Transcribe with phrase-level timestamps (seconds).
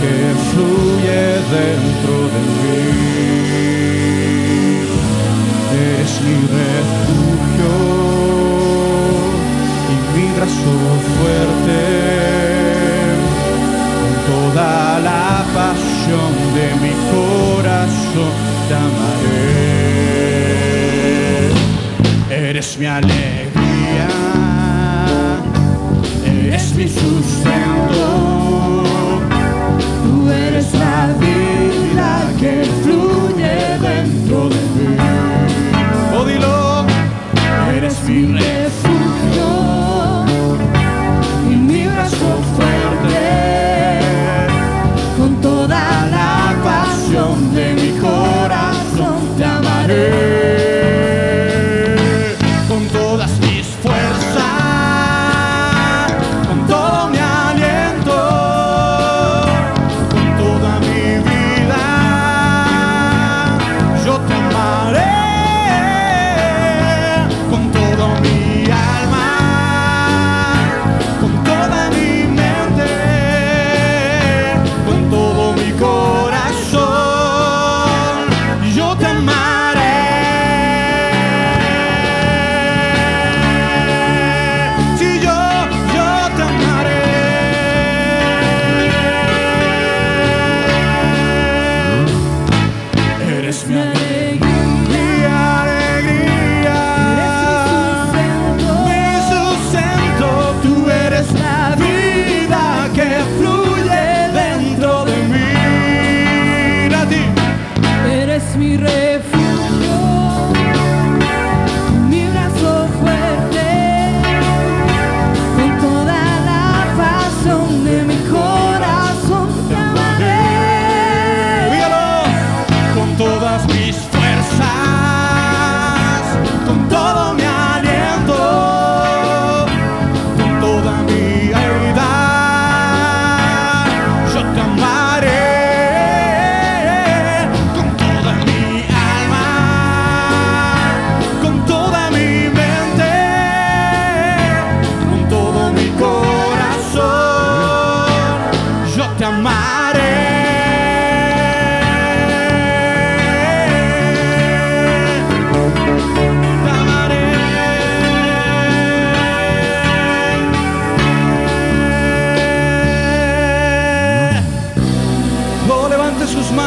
[0.00, 0.16] que
[0.50, 1.22] fluye
[1.58, 2.82] dentro de mí.
[5.72, 7.72] Eres mi refugio
[9.92, 10.74] y mi brazo
[11.14, 11.80] fuerte.
[13.98, 18.34] Con toda la pasión de mi corazón
[18.68, 19.58] te amaré.
[22.48, 23.77] Eres mi alegría.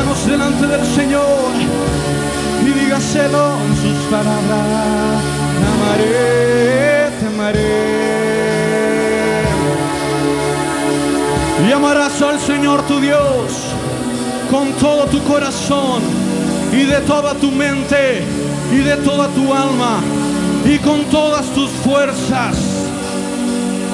[0.04, 1.52] manos delante del Señor
[2.66, 5.22] y dígaselo en sus palabras.
[5.60, 7.92] Te amaré, te amaré.
[11.68, 13.52] Y amarás al Señor tu Dios
[14.50, 16.02] con todo tu corazón
[16.72, 18.24] y de toda tu mente
[18.72, 20.00] y de toda tu alma
[20.66, 22.58] y con todas tus fuerzas.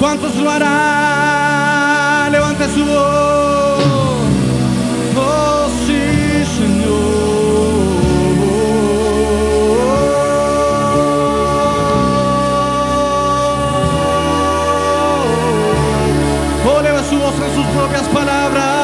[0.00, 2.32] ¿Cuántos lo harán?
[2.32, 3.47] Levante su voz.
[17.88, 18.77] propias palabras.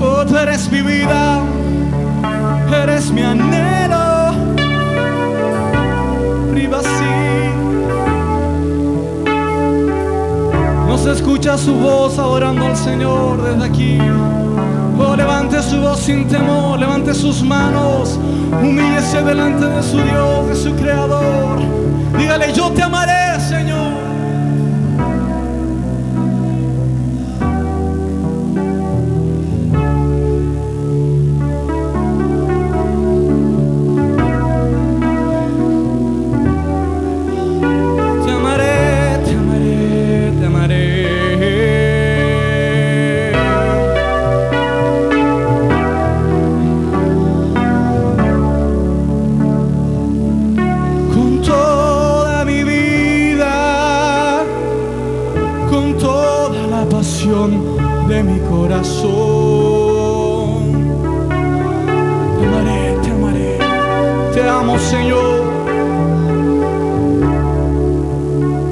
[0.00, 1.40] Oh, tú eres mi vida,
[2.82, 4.32] eres mi anhelo.
[6.52, 6.80] Priva
[10.86, 13.98] No se escucha su voz adorando al Señor desde aquí.
[14.98, 18.18] Oh, levante su voz sin temor, levante sus manos,
[18.60, 20.17] humíllese delante de su Dios.
[57.28, 59.10] De mi corazón.
[62.40, 63.58] Te amaré, te amaré,
[64.32, 65.42] te amo Señor.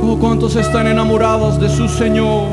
[0.03, 2.44] Oh, cuántos están enamorados de su Señor.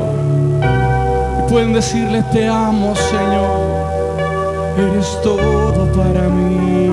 [1.38, 3.74] Y pueden decirle, te amo, Señor.
[4.76, 6.90] Eres todo para mí.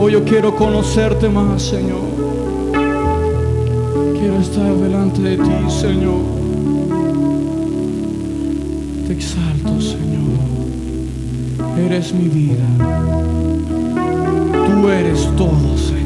[0.00, 2.08] Oh, yo quiero conocerte más, Señor.
[4.18, 6.37] Quiero estar delante de ti, Señor.
[9.18, 10.38] Exalto, Señor.
[11.76, 12.68] Eres mi vida.
[14.64, 15.97] Tú eres todo, Señor.